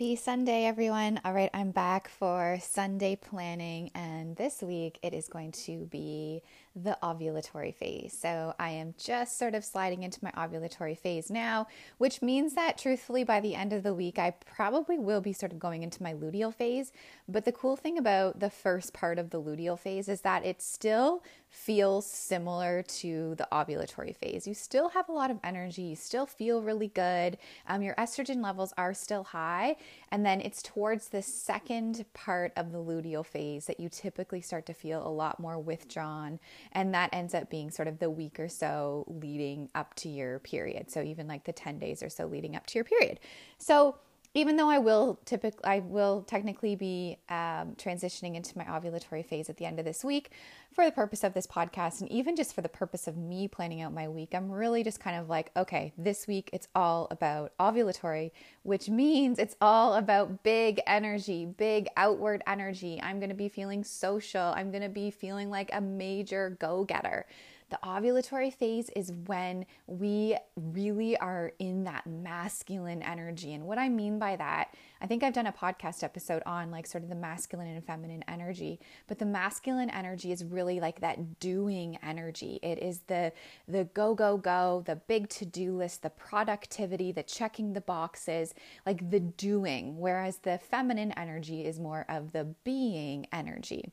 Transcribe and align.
Happy 0.00 0.16
Sunday, 0.16 0.64
everyone. 0.64 1.20
All 1.26 1.34
right, 1.34 1.50
I'm 1.52 1.72
back 1.72 2.08
for 2.08 2.58
Sunday 2.62 3.16
planning, 3.16 3.90
and 3.94 4.34
this 4.34 4.62
week 4.62 4.98
it 5.02 5.12
is 5.12 5.28
going 5.28 5.52
to 5.66 5.84
be 5.90 6.40
the 6.76 6.96
ovulatory 7.02 7.74
phase. 7.74 8.16
So 8.18 8.54
I 8.58 8.70
am 8.70 8.94
just 8.96 9.38
sort 9.38 9.54
of 9.54 9.64
sliding 9.64 10.02
into 10.02 10.20
my 10.22 10.30
ovulatory 10.32 10.96
phase 10.96 11.30
now, 11.30 11.66
which 11.98 12.22
means 12.22 12.54
that 12.54 12.78
truthfully, 12.78 13.24
by 13.24 13.40
the 13.40 13.54
end 13.54 13.72
of 13.72 13.82
the 13.82 13.94
week, 13.94 14.18
I 14.18 14.30
probably 14.30 14.98
will 14.98 15.20
be 15.20 15.32
sort 15.32 15.52
of 15.52 15.58
going 15.58 15.82
into 15.82 16.02
my 16.02 16.14
luteal 16.14 16.54
phase. 16.54 16.92
But 17.28 17.44
the 17.44 17.52
cool 17.52 17.76
thing 17.76 17.98
about 17.98 18.40
the 18.40 18.50
first 18.50 18.92
part 18.92 19.18
of 19.18 19.30
the 19.30 19.40
luteal 19.40 19.78
phase 19.78 20.08
is 20.08 20.20
that 20.22 20.44
it 20.44 20.62
still 20.62 21.22
feels 21.48 22.06
similar 22.06 22.82
to 22.82 23.34
the 23.34 23.48
ovulatory 23.50 24.14
phase. 24.14 24.46
You 24.46 24.54
still 24.54 24.88
have 24.90 25.08
a 25.08 25.12
lot 25.12 25.32
of 25.32 25.40
energy, 25.42 25.82
you 25.82 25.96
still 25.96 26.26
feel 26.26 26.62
really 26.62 26.86
good, 26.86 27.38
um, 27.66 27.82
your 27.82 27.94
estrogen 27.96 28.40
levels 28.42 28.72
are 28.78 28.94
still 28.94 29.24
high. 29.24 29.76
And 30.12 30.24
then 30.24 30.40
it's 30.40 30.62
towards 30.62 31.08
the 31.08 31.22
second 31.22 32.04
part 32.14 32.52
of 32.56 32.70
the 32.70 32.78
luteal 32.78 33.26
phase 33.26 33.66
that 33.66 33.80
you 33.80 33.88
typically 33.88 34.40
start 34.40 34.64
to 34.66 34.74
feel 34.74 35.04
a 35.04 35.10
lot 35.10 35.40
more 35.40 35.58
withdrawn 35.58 36.38
and 36.72 36.94
that 36.94 37.10
ends 37.12 37.34
up 37.34 37.50
being 37.50 37.70
sort 37.70 37.88
of 37.88 37.98
the 37.98 38.10
week 38.10 38.38
or 38.38 38.48
so 38.48 39.04
leading 39.08 39.68
up 39.74 39.94
to 39.94 40.08
your 40.08 40.38
period. 40.40 40.90
So 40.90 41.02
even 41.02 41.26
like 41.28 41.44
the 41.44 41.52
10 41.52 41.78
days 41.78 42.02
or 42.02 42.08
so 42.08 42.26
leading 42.26 42.56
up 42.56 42.66
to 42.66 42.74
your 42.76 42.84
period. 42.84 43.20
So 43.58 43.96
even 44.34 44.56
though 44.56 44.70
I 44.70 44.78
will 44.78 45.18
typically, 45.24 45.64
I 45.64 45.80
will 45.80 46.22
technically 46.22 46.76
be 46.76 47.18
um, 47.28 47.74
transitioning 47.76 48.36
into 48.36 48.56
my 48.56 48.64
ovulatory 48.64 49.24
phase 49.24 49.50
at 49.50 49.56
the 49.56 49.64
end 49.64 49.78
of 49.78 49.84
this 49.84 50.04
week 50.04 50.30
for 50.72 50.84
the 50.84 50.92
purpose 50.92 51.24
of 51.24 51.34
this 51.34 51.48
podcast, 51.48 52.00
and 52.00 52.10
even 52.12 52.36
just 52.36 52.54
for 52.54 52.62
the 52.62 52.68
purpose 52.68 53.08
of 53.08 53.16
me 53.16 53.48
planning 53.48 53.80
out 53.80 53.92
my 53.92 54.06
week, 54.06 54.30
I'm 54.32 54.50
really 54.50 54.84
just 54.84 55.00
kind 55.00 55.16
of 55.16 55.28
like, 55.28 55.50
okay, 55.56 55.92
this 55.98 56.28
week 56.28 56.48
it's 56.52 56.68
all 56.76 57.08
about 57.10 57.52
ovulatory, 57.58 58.30
which 58.62 58.88
means 58.88 59.40
it's 59.40 59.56
all 59.60 59.94
about 59.94 60.44
big 60.44 60.80
energy, 60.86 61.44
big 61.44 61.88
outward 61.96 62.42
energy. 62.46 63.00
I'm 63.02 63.18
going 63.18 63.30
to 63.30 63.34
be 63.34 63.48
feeling 63.48 63.82
social. 63.82 64.52
I'm 64.54 64.70
going 64.70 64.84
to 64.84 64.88
be 64.88 65.10
feeling 65.10 65.50
like 65.50 65.70
a 65.72 65.80
major 65.80 66.56
go 66.60 66.84
getter. 66.84 67.26
The 67.70 67.78
ovulatory 67.84 68.52
phase 68.52 68.90
is 68.96 69.12
when 69.26 69.64
we 69.86 70.36
really 70.56 71.16
are 71.18 71.52
in 71.60 71.84
that 71.84 72.04
masculine 72.04 73.00
energy. 73.00 73.54
And 73.54 73.64
what 73.64 73.78
I 73.78 73.88
mean 73.88 74.18
by 74.18 74.34
that, 74.34 74.74
I 75.00 75.06
think 75.06 75.22
I've 75.22 75.32
done 75.32 75.46
a 75.46 75.52
podcast 75.52 76.02
episode 76.02 76.42
on 76.46 76.72
like 76.72 76.84
sort 76.84 77.04
of 77.04 77.10
the 77.10 77.14
masculine 77.14 77.68
and 77.68 77.84
feminine 77.84 78.24
energy, 78.26 78.80
but 79.06 79.20
the 79.20 79.24
masculine 79.24 79.88
energy 79.88 80.32
is 80.32 80.44
really 80.44 80.80
like 80.80 81.00
that 81.00 81.38
doing 81.38 81.96
energy. 82.02 82.58
It 82.60 82.80
is 82.80 83.02
the 83.06 83.32
the 83.68 83.84
go 83.94 84.16
go 84.16 84.36
go, 84.36 84.82
the 84.84 84.96
big 84.96 85.28
to-do 85.28 85.76
list, 85.76 86.02
the 86.02 86.10
productivity, 86.10 87.12
the 87.12 87.22
checking 87.22 87.72
the 87.72 87.80
boxes, 87.80 88.52
like 88.84 89.10
the 89.10 89.20
doing, 89.20 89.96
whereas 89.96 90.38
the 90.38 90.58
feminine 90.58 91.12
energy 91.12 91.64
is 91.64 91.78
more 91.78 92.04
of 92.08 92.32
the 92.32 92.52
being 92.64 93.26
energy. 93.32 93.92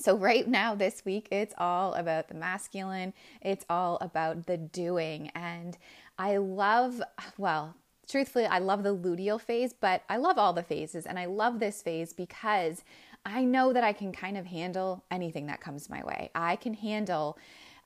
So, 0.00 0.16
right 0.16 0.46
now, 0.46 0.74
this 0.76 1.04
week, 1.04 1.28
it's 1.32 1.54
all 1.58 1.94
about 1.94 2.28
the 2.28 2.34
masculine, 2.34 3.12
it's 3.42 3.64
all 3.68 3.98
about 4.00 4.46
the 4.46 4.56
doing. 4.56 5.30
And 5.34 5.76
I 6.18 6.36
love, 6.36 7.02
well, 7.36 7.74
truthfully, 8.08 8.46
I 8.46 8.58
love 8.58 8.84
the 8.84 8.94
luteal 8.96 9.40
phase, 9.40 9.72
but 9.72 10.02
I 10.08 10.16
love 10.16 10.38
all 10.38 10.52
the 10.52 10.62
phases. 10.62 11.04
And 11.04 11.18
I 11.18 11.26
love 11.26 11.58
this 11.58 11.82
phase 11.82 12.12
because 12.12 12.84
I 13.26 13.44
know 13.44 13.72
that 13.72 13.82
I 13.82 13.92
can 13.92 14.12
kind 14.12 14.38
of 14.38 14.46
handle 14.46 15.04
anything 15.10 15.46
that 15.46 15.60
comes 15.60 15.90
my 15.90 16.04
way. 16.04 16.30
I 16.34 16.56
can 16.56 16.74
handle 16.74 17.36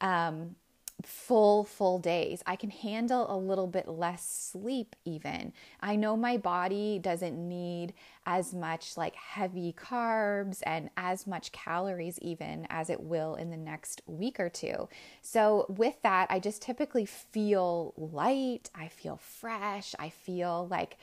um, 0.00 0.56
full, 1.04 1.64
full 1.64 1.98
days. 1.98 2.42
I 2.46 2.56
can 2.56 2.70
handle 2.70 3.32
a 3.32 3.36
little 3.36 3.66
bit 3.66 3.88
less 3.88 4.24
sleep, 4.24 4.94
even. 5.04 5.52
I 5.80 5.96
know 5.96 6.16
my 6.16 6.36
body 6.36 6.98
doesn't 7.00 7.36
need 7.36 7.94
as 8.26 8.54
much 8.54 8.96
like 8.96 9.14
heavy 9.16 9.72
carbs 9.72 10.60
and 10.64 10.90
as 10.96 11.26
much 11.26 11.52
calories, 11.52 12.18
even 12.20 12.66
as 12.70 12.90
it 12.90 13.00
will 13.00 13.34
in 13.34 13.50
the 13.50 13.56
next 13.56 14.02
week 14.06 14.38
or 14.38 14.48
two. 14.48 14.88
So, 15.22 15.66
with 15.68 16.00
that, 16.02 16.28
I 16.30 16.38
just 16.38 16.62
typically 16.62 17.06
feel 17.06 17.94
light. 17.96 18.70
I 18.74 18.88
feel 18.88 19.16
fresh. 19.16 19.94
I 19.98 20.10
feel 20.10 20.68
like 20.70 20.98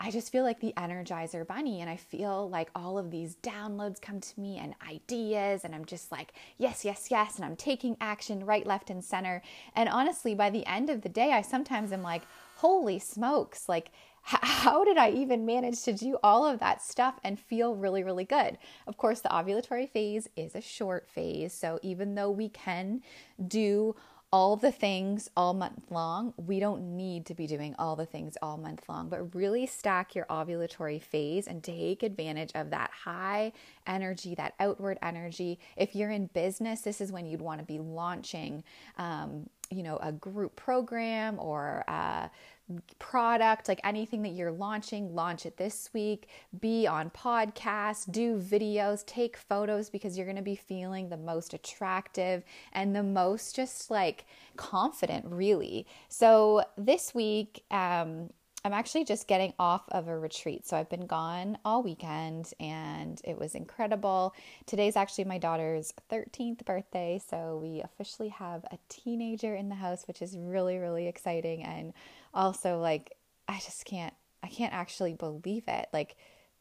I 0.00 0.10
just 0.10 0.30
feel 0.30 0.44
like 0.44 0.60
the 0.60 0.72
energizer 0.76 1.46
bunny 1.46 1.80
and 1.80 1.90
I 1.90 1.96
feel 1.96 2.48
like 2.48 2.70
all 2.74 2.98
of 2.98 3.10
these 3.10 3.36
downloads 3.36 4.00
come 4.00 4.20
to 4.20 4.40
me 4.40 4.58
and 4.58 4.74
ideas 4.88 5.64
and 5.64 5.74
I'm 5.74 5.84
just 5.84 6.12
like 6.12 6.32
yes 6.56 6.84
yes 6.84 7.08
yes 7.10 7.36
and 7.36 7.44
I'm 7.44 7.56
taking 7.56 7.96
action 8.00 8.46
right 8.46 8.66
left 8.66 8.90
and 8.90 9.04
center 9.04 9.42
and 9.74 9.88
honestly 9.88 10.34
by 10.34 10.50
the 10.50 10.64
end 10.66 10.88
of 10.88 11.02
the 11.02 11.08
day 11.08 11.32
I 11.32 11.42
sometimes 11.42 11.92
am 11.92 12.02
like 12.02 12.22
holy 12.56 12.98
smokes 12.98 13.68
like 13.68 13.90
how 14.22 14.84
did 14.84 14.98
I 14.98 15.10
even 15.10 15.46
manage 15.46 15.82
to 15.84 15.92
do 15.92 16.18
all 16.22 16.46
of 16.46 16.60
that 16.60 16.82
stuff 16.82 17.18
and 17.24 17.40
feel 17.40 17.74
really, 17.74 18.02
really 18.02 18.24
good? 18.24 18.58
Of 18.86 18.98
course, 18.98 19.20
the 19.20 19.30
ovulatory 19.30 19.88
phase 19.88 20.28
is 20.36 20.54
a 20.54 20.60
short 20.60 21.08
phase. 21.08 21.54
So 21.54 21.78
even 21.82 22.14
though 22.14 22.30
we 22.30 22.50
can 22.50 23.00
do 23.46 23.96
all 24.30 24.56
the 24.56 24.70
things 24.70 25.30
all 25.36 25.54
month 25.54 25.90
long. 25.90 26.34
We 26.36 26.60
don't 26.60 26.96
need 26.96 27.24
to 27.26 27.34
be 27.34 27.46
doing 27.46 27.74
all 27.78 27.96
the 27.96 28.04
things 28.04 28.36
all 28.42 28.58
month 28.58 28.86
long, 28.88 29.08
but 29.08 29.34
really 29.34 29.66
stack 29.66 30.14
your 30.14 30.26
ovulatory 30.26 31.02
phase 31.02 31.46
and 31.46 31.64
take 31.64 32.02
advantage 32.02 32.52
of 32.54 32.70
that 32.70 32.90
high 32.90 33.52
energy, 33.86 34.34
that 34.34 34.54
outward 34.60 34.98
energy. 35.02 35.58
If 35.76 35.94
you're 35.94 36.10
in 36.10 36.26
business, 36.26 36.82
this 36.82 37.00
is 37.00 37.10
when 37.10 37.26
you'd 37.26 37.40
want 37.40 37.60
to 37.60 37.64
be 37.64 37.78
launching, 37.78 38.64
um, 38.98 39.48
you 39.70 39.82
know, 39.82 39.98
a 40.02 40.12
group 40.12 40.56
program 40.56 41.38
or 41.38 41.84
uh, 41.88 42.27
product, 42.98 43.68
like 43.68 43.80
anything 43.84 44.22
that 44.22 44.30
you're 44.30 44.52
launching, 44.52 45.14
launch 45.14 45.46
it 45.46 45.56
this 45.56 45.90
week. 45.92 46.28
Be 46.60 46.86
on 46.86 47.10
podcasts, 47.10 48.10
do 48.10 48.38
videos, 48.38 49.04
take 49.06 49.36
photos 49.36 49.90
because 49.90 50.16
you're 50.16 50.26
going 50.26 50.36
to 50.36 50.42
be 50.42 50.56
feeling 50.56 51.08
the 51.08 51.16
most 51.16 51.54
attractive 51.54 52.44
and 52.72 52.94
the 52.94 53.02
most 53.02 53.56
just 53.56 53.90
like 53.90 54.26
confident, 54.56 55.24
really. 55.26 55.86
So 56.08 56.64
this 56.76 57.14
week, 57.14 57.64
um, 57.70 58.30
I'm 58.64 58.72
actually 58.72 59.04
just 59.04 59.28
getting 59.28 59.54
off 59.58 59.84
of 59.90 60.08
a 60.08 60.18
retreat. 60.18 60.66
So 60.66 60.76
I've 60.76 60.90
been 60.90 61.06
gone 61.06 61.58
all 61.64 61.82
weekend 61.82 62.52
and 62.58 63.20
it 63.24 63.38
was 63.38 63.54
incredible. 63.54 64.34
Today's 64.66 64.96
actually 64.96 65.24
my 65.24 65.38
daughter's 65.38 65.94
13th 66.10 66.64
birthday. 66.64 67.20
So 67.24 67.58
we 67.62 67.80
officially 67.82 68.28
have 68.30 68.64
a 68.64 68.78
teenager 68.88 69.54
in 69.54 69.68
the 69.68 69.76
house, 69.76 70.06
which 70.08 70.22
is 70.22 70.36
really, 70.36 70.78
really 70.78 71.06
exciting. 71.06 71.62
And 71.62 71.92
also 72.34 72.78
like 72.78 73.16
I 73.46 73.54
just 73.60 73.84
can't 73.84 74.14
I 74.42 74.48
can't 74.48 74.74
actually 74.74 75.14
believe 75.14 75.64
it. 75.68 75.88
Like 75.92 76.16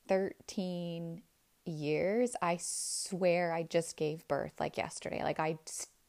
13 0.07 1.21
years, 1.65 2.35
I 2.41 2.57
swear 2.61 3.51
I 3.51 3.63
just 3.63 3.97
gave 3.97 4.27
birth 4.27 4.53
like 4.59 4.77
yesterday. 4.77 5.23
Like 5.23 5.39
I 5.39 5.57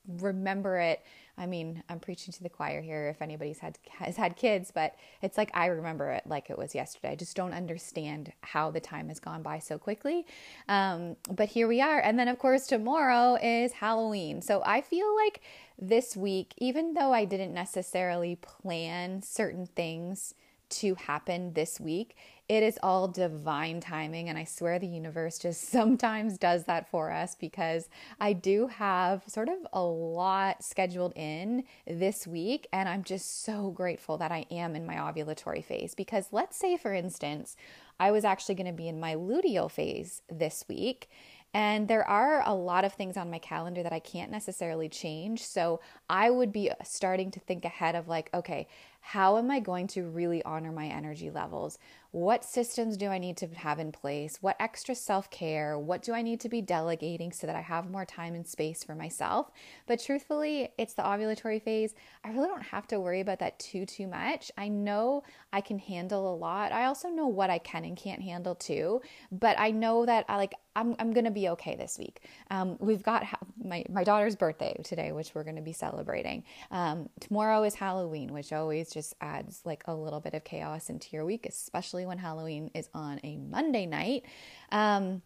remember 0.06 0.78
it. 0.78 1.02
I 1.38 1.46
mean, 1.46 1.82
I'm 1.88 2.00
preaching 2.00 2.32
to 2.32 2.42
the 2.42 2.48
choir 2.48 2.80
here 2.80 3.08
if 3.08 3.22
anybody's 3.22 3.60
had 3.60 3.78
has 3.98 4.16
had 4.16 4.36
kids, 4.36 4.72
but 4.74 4.96
it's 5.22 5.38
like 5.38 5.50
I 5.54 5.66
remember 5.66 6.10
it 6.10 6.24
like 6.26 6.50
it 6.50 6.58
was 6.58 6.74
yesterday. 6.74 7.10
I 7.10 7.14
just 7.14 7.36
don't 7.36 7.52
understand 7.52 8.32
how 8.42 8.70
the 8.70 8.80
time 8.80 9.08
has 9.08 9.20
gone 9.20 9.42
by 9.42 9.58
so 9.60 9.78
quickly. 9.78 10.26
Um, 10.68 11.16
but 11.30 11.48
here 11.48 11.68
we 11.68 11.80
are, 11.80 12.00
and 12.00 12.18
then 12.18 12.28
of 12.28 12.38
course 12.38 12.66
tomorrow 12.66 13.38
is 13.40 13.72
Halloween. 13.72 14.42
So 14.42 14.62
I 14.66 14.80
feel 14.80 15.14
like 15.16 15.40
this 15.78 16.16
week, 16.16 16.54
even 16.58 16.94
though 16.94 17.12
I 17.12 17.24
didn't 17.24 17.54
necessarily 17.54 18.36
plan 18.36 19.22
certain 19.22 19.66
things 19.66 20.34
to 20.70 20.94
happen 20.94 21.52
this 21.52 21.80
week, 21.80 22.16
it 22.48 22.62
is 22.62 22.78
all 22.82 23.08
divine 23.08 23.80
timing. 23.80 24.28
And 24.28 24.38
I 24.38 24.44
swear 24.44 24.78
the 24.78 24.86
universe 24.86 25.38
just 25.38 25.68
sometimes 25.70 26.38
does 26.38 26.64
that 26.64 26.88
for 26.88 27.10
us 27.10 27.34
because 27.34 27.88
I 28.20 28.32
do 28.32 28.66
have 28.68 29.22
sort 29.26 29.48
of 29.48 29.58
a 29.72 29.82
lot 29.82 30.64
scheduled 30.64 31.12
in 31.14 31.64
this 31.86 32.26
week. 32.26 32.66
And 32.72 32.88
I'm 32.88 33.04
just 33.04 33.44
so 33.44 33.70
grateful 33.70 34.16
that 34.18 34.32
I 34.32 34.46
am 34.50 34.74
in 34.74 34.86
my 34.86 34.96
ovulatory 34.96 35.64
phase. 35.64 35.94
Because 35.94 36.28
let's 36.32 36.56
say, 36.56 36.76
for 36.76 36.94
instance, 36.94 37.56
I 38.00 38.10
was 38.10 38.24
actually 38.24 38.54
going 38.54 38.66
to 38.66 38.72
be 38.72 38.88
in 38.88 39.00
my 39.00 39.14
luteal 39.14 39.70
phase 39.70 40.22
this 40.30 40.64
week. 40.68 41.08
And 41.54 41.88
there 41.88 42.06
are 42.06 42.42
a 42.46 42.54
lot 42.54 42.84
of 42.84 42.92
things 42.92 43.16
on 43.16 43.30
my 43.30 43.38
calendar 43.38 43.82
that 43.82 43.92
I 43.92 44.00
can't 44.00 44.30
necessarily 44.30 44.88
change. 44.88 45.42
So 45.42 45.80
I 46.08 46.28
would 46.30 46.52
be 46.52 46.70
starting 46.84 47.30
to 47.32 47.40
think 47.40 47.64
ahead 47.64 47.94
of 47.94 48.06
like, 48.06 48.28
okay, 48.34 48.68
how 49.12 49.38
am 49.38 49.50
I 49.50 49.58
going 49.58 49.86
to 49.86 50.02
really 50.02 50.44
honor 50.44 50.70
my 50.70 50.84
energy 50.84 51.30
levels? 51.30 51.78
What 52.10 52.44
systems 52.44 52.96
do 52.96 53.08
I 53.08 53.18
need 53.18 53.36
to 53.38 53.46
have 53.48 53.78
in 53.78 53.92
place? 53.92 54.38
What 54.42 54.56
extra 54.60 54.94
self 54.94 55.30
care? 55.30 55.78
What 55.78 56.02
do 56.02 56.12
I 56.14 56.20
need 56.20 56.40
to 56.40 56.48
be 56.48 56.62
delegating 56.62 57.32
so 57.32 57.46
that 57.46 57.56
I 57.56 57.60
have 57.60 57.90
more 57.90 58.06
time 58.06 58.34
and 58.34 58.46
space 58.46 58.82
for 58.82 58.94
myself? 58.94 59.50
But 59.86 60.02
truthfully, 60.02 60.70
it's 60.78 60.94
the 60.94 61.02
ovulatory 61.02 61.62
phase. 61.62 61.94
I 62.24 62.30
really 62.30 62.48
don't 62.48 62.62
have 62.62 62.86
to 62.88 63.00
worry 63.00 63.20
about 63.20 63.40
that 63.40 63.58
too, 63.58 63.84
too 63.84 64.06
much. 64.06 64.50
I 64.56 64.68
know 64.68 65.22
I 65.52 65.60
can 65.60 65.78
handle 65.78 66.34
a 66.34 66.36
lot. 66.36 66.72
I 66.72 66.84
also 66.84 67.08
know 67.08 67.26
what 67.26 67.50
I 67.50 67.58
can 67.58 67.84
and 67.84 67.96
can't 67.96 68.22
handle 68.22 68.54
too. 68.54 69.02
But 69.30 69.58
I 69.58 69.70
know 69.70 70.06
that 70.06 70.24
I 70.28 70.36
like, 70.36 70.54
I'm, 70.76 70.96
I'm 70.98 71.12
going 71.12 71.24
to 71.24 71.30
be 71.30 71.48
okay 71.50 71.76
this 71.76 71.98
week. 71.98 72.22
Um, 72.50 72.76
we've 72.78 73.02
got 73.02 73.26
my, 73.62 73.84
my 73.90 74.04
daughter's 74.04 74.36
birthday 74.36 74.80
today, 74.82 75.12
which 75.12 75.34
we're 75.34 75.44
going 75.44 75.56
to 75.56 75.62
be 75.62 75.72
celebrating. 75.72 76.44
Um, 76.70 77.10
tomorrow 77.20 77.64
is 77.64 77.74
Halloween, 77.74 78.32
which 78.32 78.52
always 78.52 78.90
just 78.98 79.14
adds 79.20 79.62
like 79.64 79.84
a 79.86 79.94
little 79.94 80.18
bit 80.18 80.34
of 80.34 80.42
chaos 80.42 80.90
into 80.90 81.08
your 81.12 81.24
week, 81.24 81.46
especially 81.46 82.04
when 82.04 82.18
Halloween 82.18 82.70
is 82.74 82.88
on 82.94 83.20
a 83.22 83.36
Monday 83.36 83.86
night. 83.86 84.24
Um, 84.72 85.22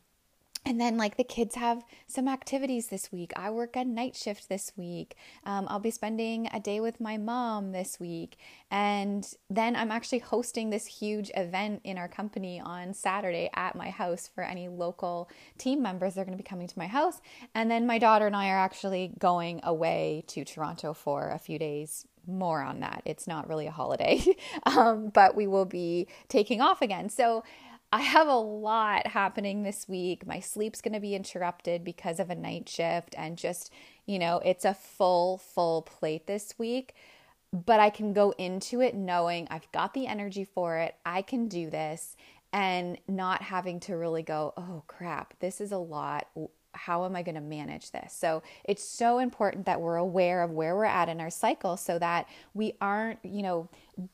and 0.64 0.80
then, 0.80 0.96
like, 0.96 1.16
the 1.16 1.24
kids 1.24 1.56
have 1.56 1.82
some 2.06 2.28
activities 2.28 2.86
this 2.86 3.10
week. 3.10 3.32
I 3.34 3.50
work 3.50 3.74
a 3.74 3.84
night 3.84 4.14
shift 4.14 4.48
this 4.48 4.70
week. 4.76 5.16
Um, 5.44 5.66
I'll 5.68 5.80
be 5.80 5.90
spending 5.90 6.48
a 6.52 6.60
day 6.60 6.78
with 6.78 7.00
my 7.00 7.16
mom 7.16 7.72
this 7.72 7.98
week. 7.98 8.36
And 8.70 9.26
then 9.50 9.74
I'm 9.74 9.90
actually 9.90 10.20
hosting 10.20 10.70
this 10.70 10.86
huge 10.86 11.32
event 11.34 11.80
in 11.82 11.98
our 11.98 12.06
company 12.06 12.60
on 12.60 12.94
Saturday 12.94 13.50
at 13.54 13.74
my 13.74 13.90
house 13.90 14.30
for 14.32 14.44
any 14.44 14.68
local 14.68 15.28
team 15.58 15.82
members. 15.82 16.14
They're 16.14 16.24
going 16.24 16.38
to 16.38 16.42
be 16.42 16.48
coming 16.48 16.68
to 16.68 16.78
my 16.78 16.86
house. 16.86 17.20
And 17.56 17.68
then 17.68 17.84
my 17.84 17.98
daughter 17.98 18.28
and 18.28 18.36
I 18.36 18.50
are 18.50 18.58
actually 18.58 19.14
going 19.18 19.60
away 19.64 20.22
to 20.28 20.44
Toronto 20.44 20.94
for 20.94 21.30
a 21.30 21.38
few 21.38 21.58
days 21.58 22.06
more 22.26 22.62
on 22.62 22.80
that. 22.80 23.02
It's 23.04 23.26
not 23.26 23.48
really 23.48 23.66
a 23.66 23.70
holiday, 23.72 24.24
um, 24.66 25.08
but 25.08 25.34
we 25.34 25.46
will 25.46 25.64
be 25.64 26.08
taking 26.28 26.60
off 26.60 26.82
again. 26.82 27.08
So 27.08 27.44
I 27.92 28.00
have 28.00 28.26
a 28.26 28.34
lot 28.34 29.08
happening 29.08 29.62
this 29.62 29.86
week. 29.88 30.26
My 30.26 30.40
sleep's 30.40 30.80
going 30.80 30.94
to 30.94 31.00
be 31.00 31.14
interrupted 31.14 31.84
because 31.84 32.18
of 32.18 32.30
a 32.30 32.34
night 32.34 32.68
shift, 32.68 33.14
and 33.18 33.36
just, 33.36 33.70
you 34.06 34.18
know, 34.18 34.40
it's 34.44 34.64
a 34.64 34.74
full, 34.74 35.38
full 35.38 35.82
plate 35.82 36.26
this 36.26 36.54
week. 36.58 36.94
But 37.52 37.80
I 37.80 37.90
can 37.90 38.14
go 38.14 38.30
into 38.38 38.80
it 38.80 38.94
knowing 38.94 39.46
I've 39.50 39.70
got 39.72 39.92
the 39.92 40.06
energy 40.06 40.44
for 40.44 40.78
it. 40.78 40.94
I 41.04 41.20
can 41.20 41.48
do 41.48 41.68
this 41.68 42.16
and 42.50 42.98
not 43.06 43.42
having 43.42 43.78
to 43.80 43.96
really 43.96 44.22
go, 44.22 44.54
oh 44.56 44.84
crap, 44.86 45.34
this 45.40 45.60
is 45.60 45.70
a 45.70 45.78
lot 45.78 46.28
how 46.74 47.04
am 47.04 47.14
I 47.14 47.22
going 47.22 47.34
to 47.34 47.40
manage 47.40 47.90
this? 47.90 48.12
So 48.12 48.42
it's 48.64 48.82
so 48.82 49.18
important 49.18 49.66
that 49.66 49.80
we're 49.80 49.96
aware 49.96 50.42
of 50.42 50.50
where 50.50 50.74
we're 50.74 50.84
at 50.84 51.08
in 51.08 51.20
our 51.20 51.30
cycle 51.30 51.76
so 51.76 51.98
that 51.98 52.26
we 52.54 52.74
aren't, 52.80 53.18
you 53.24 53.42
know, 53.42 53.68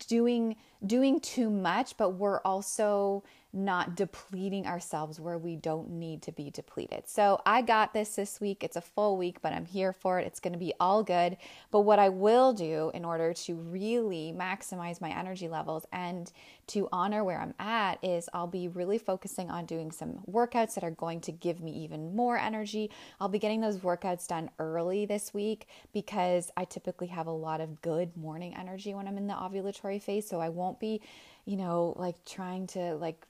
doing 0.09 0.57
doing 0.87 1.21
too 1.21 1.51
much, 1.51 1.97
but 1.97 2.11
we're 2.11 2.41
also 2.41 3.23
not 3.53 3.97
depleting 3.97 4.67
ourselves 4.67 5.19
where 5.19 5.39
we 5.39 5.57
don't 5.57 5.91
need 5.91 6.21
to 6.23 6.33
be 6.33 6.51
depleted. 6.51 7.05
So 7.07 7.41
I 7.47 7.63
got 7.63 7.95
this 7.95 8.15
this 8.15 8.41
week. 8.41 8.63
It's 8.63 8.77
a 8.77 8.81
full 8.83 9.17
week, 9.17 9.41
but 9.41 9.55
I'm 9.55 9.65
here 9.65 9.93
for 9.93 10.19
it. 10.19 10.27
It's 10.27 10.39
going 10.39 10.53
to 10.53 10.59
be 10.59 10.75
all 10.79 11.03
good. 11.03 11.39
But 11.71 11.81
what 11.81 11.99
I 11.99 12.11
will 12.11 12.53
do 12.53 12.91
in 12.93 13.07
order 13.07 13.33
to 13.33 13.55
really 13.55 14.35
maximize 14.37 15.01
my 15.01 15.11
energy 15.11 15.49
levels 15.49 15.87
and 15.93 16.31
to 16.69 16.89
honor 16.93 17.25
where 17.25 17.41
I'm 17.41 17.55
at 17.59 17.99
is 18.05 18.29
I'll 18.35 18.47
be 18.47 18.69
really 18.69 18.99
focusing 18.99 19.51
on 19.51 19.65
doing 19.65 19.91
some 19.93 20.21
workouts 20.31 20.75
that 20.75 20.85
are 20.85 20.91
going 20.91 21.23
to 21.23 21.33
give 21.33 21.61
me 21.61 21.73
even 21.73 22.15
more 22.15 22.37
energy. 22.37 22.91
I'll 23.19 23.29
be 23.29 23.39
getting 23.39 23.63
those 23.63 23.79
workouts 23.79 24.29
done 24.29 24.51
early 24.59 25.07
this 25.07 25.33
week 25.33 25.67
because 25.95 26.51
I 26.57 26.67
typically 26.67 27.07
have 27.07 27.27
a 27.27 27.33
lot 27.33 27.63
of 27.63 27.81
good 27.81 28.15
morning 28.15 28.55
energy 28.55 28.93
when 28.93 29.09
I'm 29.09 29.17
in 29.17 29.27
the 29.27 29.35
ovulatory 29.35 30.03
phase. 30.03 30.29
So 30.29 30.41
I 30.41 30.51
won't 30.51 30.79
be, 30.79 31.01
you 31.49 31.57
know, 31.57 31.95
like 31.97 32.23
trying 32.27 32.67
to 32.67 32.95
like 32.97 33.27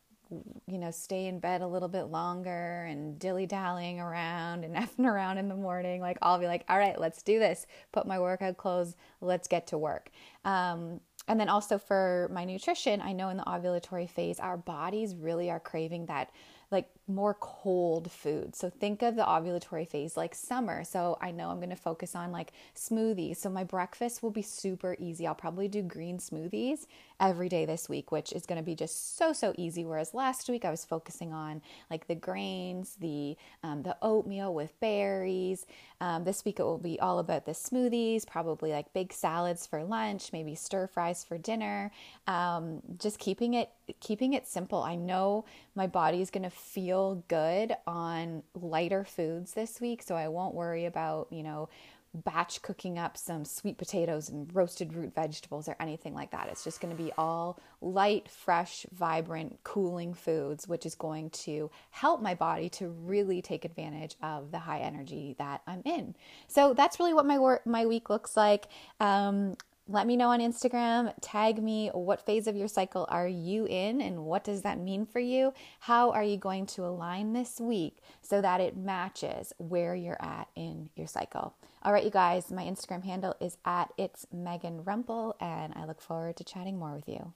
you 0.67 0.77
know, 0.77 0.91
stay 0.91 1.27
in 1.27 1.39
bed 1.39 1.63
a 1.63 1.67
little 1.67 1.89
bit 1.89 2.05
longer 2.05 2.85
and 2.85 3.19
dilly 3.19 3.47
dallying 3.47 3.99
around 3.99 4.63
and 4.65 4.75
effing 4.77 5.07
around 5.07 5.39
in 5.39 5.49
the 5.49 5.55
morning. 5.55 6.03
Like, 6.03 6.19
I'll 6.21 6.39
be 6.39 6.47
like, 6.47 6.65
all 6.69 6.77
right, 6.77 7.01
let's 7.01 7.23
do 7.23 7.39
this. 7.39 7.67
Put 7.93 8.07
my 8.07 8.19
workout 8.19 8.59
clothes, 8.59 8.95
let's 9.23 9.49
get 9.49 9.69
to 9.69 9.79
work. 9.79 10.11
Um, 10.45 11.01
and 11.29 11.41
then 11.41 11.49
also 11.49 11.79
for 11.79 12.29
my 12.31 12.45
nutrition, 12.45 13.01
I 13.01 13.13
know 13.13 13.31
in 13.31 13.39
the 13.39 13.45
ovulatory 13.45 14.09
phase, 14.09 14.39
our 14.39 14.59
bodies 14.59 15.15
really 15.15 15.51
are 15.51 15.61
craving 15.61 16.07
that 16.07 16.31
like 16.71 16.91
more 17.09 17.35
cold 17.41 18.11
food. 18.11 18.55
So 18.55 18.71
think 18.71 19.03
of 19.03 19.17
the 19.17 19.23
ovulatory 19.23 19.89
phase 19.89 20.17
like 20.17 20.35
summer. 20.35 20.85
So 20.85 21.19
I 21.21 21.31
know 21.31 21.51
I'm 21.51 21.59
going 21.59 21.71
to 21.71 21.77
focus 21.77 22.15
on 22.15 22.33
like 22.33 22.53
smoothies. 22.77 23.39
So 23.39 23.51
my 23.51 23.65
breakfast 23.65 24.23
will 24.23 24.31
be 24.31 24.43
super 24.43 24.97
easy. 24.99 25.27
I'll 25.27 25.35
probably 25.35 25.69
do 25.69 25.83
green 25.83 26.19
smoothies 26.19 26.87
every 27.21 27.49
day 27.49 27.65
this 27.65 27.89
week, 27.89 28.13
which 28.13 28.33
is 28.33 28.47
going 28.47 28.59
to 28.59 28.65
be 28.65 28.75
just 28.75 29.17
so 29.17 29.33
so 29.33 29.55
easy. 29.57 29.85
Whereas 29.85 30.15
last 30.15 30.49
week 30.49 30.65
I 30.65 30.71
was 30.71 30.85
focusing 30.85 31.33
on 31.33 31.63
like 31.91 32.07
the 32.07 32.15
grains, 32.15 32.97
the 33.01 33.37
um, 33.63 33.83
the 33.83 33.97
oatmeal 34.03 34.55
with 34.55 34.79
berries. 34.81 35.67
Um, 36.01 36.25
this 36.25 36.45
week 36.45 36.61
it 36.61 36.63
will 36.63 36.79
be 36.79 37.01
all 37.01 37.19
about 37.19 37.47
the 37.47 37.53
smoothies, 37.53 38.27
probably 38.27 38.71
like 38.71 38.93
big 38.93 39.13
salads 39.13 39.67
for 39.67 39.83
lunch, 39.83 40.33
maybe 40.33 40.55
stir 40.55 40.87
fries 40.87 41.25
for 41.25 41.39
dinner. 41.39 41.91
Um, 42.27 42.83
just 42.99 43.19
keeping 43.19 43.55
it 43.55 43.71
keeping 44.01 44.35
it 44.35 44.47
simple. 44.47 44.83
I 44.83 44.95
know 44.95 45.45
my 45.75 45.87
body 45.87 46.21
is 46.21 46.31
going 46.31 46.43
to 46.43 46.51
feel 46.51 46.98
good 47.29 47.75
on 47.87 48.43
lighter 48.55 49.05
foods 49.05 49.53
this 49.53 49.81
week, 49.81 50.03
so 50.03 50.15
I 50.15 50.29
won't 50.29 50.55
worry 50.55 50.85
about 50.85 51.29
you 51.31 51.43
know 51.43 51.69
batch 52.15 52.63
cooking 52.63 52.99
up 52.99 53.17
some 53.17 53.45
sweet 53.45 53.77
potatoes 53.77 54.29
and 54.29 54.53
roasted 54.55 54.95
root 54.95 55.15
vegetables 55.15 55.69
or 55.69 55.77
anything 55.79 56.15
like 56.15 56.31
that. 56.31 56.49
It's 56.49 56.65
just 56.65 56.81
going 56.81 56.97
to 56.97 57.03
be 57.03 57.13
all 57.19 57.59
light, 57.81 58.29
fresh, 58.31 58.87
vibrant, 58.93 59.59
cooling 59.63 60.15
foods, 60.15 60.67
which 60.67 60.87
is 60.87 60.95
going 60.95 61.31
to 61.31 61.71
help 61.91 62.23
my 62.23 62.35
body 62.35 62.69
to 62.71 62.89
really 62.89 63.43
take 63.43 63.65
advantage 63.65 64.17
of 64.23 64.51
the 64.51 64.59
high 64.59 64.81
energy 64.81 65.37
that 65.39 65.63
I'm 65.67 65.83
in. 65.85 66.15
So 66.47 66.75
that's 66.75 66.99
really 66.99 67.15
what 67.15 67.27
my 67.27 67.39
work, 67.39 67.67
my 67.67 67.87
week 67.87 68.11
looks 68.11 68.37
like. 68.37 68.69
Um, 69.01 69.57
let 69.91 70.07
me 70.07 70.17
know 70.17 70.29
on 70.29 70.41
Instagram, 70.41 71.15
tag 71.23 71.63
me 71.63 71.89
what 71.95 72.25
phase 72.25 72.47
of 72.47 72.55
your 72.55 72.69
cycle 72.69 73.07
are 73.09 73.27
you 73.27 73.67
in 73.67 74.03
and 74.03 74.25
what 74.25 74.45
does 74.45 74.61
that 74.63 74.79
mean 74.79 75.07
for 75.07 75.19
you? 75.19 75.55
How 75.81 76.11
are 76.11 76.23
you 76.23 76.37
going 76.37 76.67
to 76.67 76.85
align 76.85 77.33
this 77.33 77.59
week 77.59 77.99
so 78.21 78.43
that 78.43 78.61
it 78.61 78.77
matches 78.77 79.55
where 79.57 79.95
you're 79.95 80.21
at 80.23 80.49
in 80.55 80.91
your 80.95 81.07
cycle? 81.07 81.55
All 81.83 81.93
right, 81.93 82.05
you 82.05 82.11
guys, 82.11 82.51
my 82.51 82.65
Instagram 82.65 83.03
handle 83.03 83.35
is 83.41 83.57
at 83.65 83.91
it's 83.97 84.27
Megan 84.31 84.83
Rumpel, 84.85 85.33
and 85.41 85.73
I 85.75 85.87
look 85.87 86.03
forward 86.03 86.37
to 86.37 86.45
chatting 86.45 86.79
more 86.79 86.93
with 86.93 87.09
you. 87.09 87.33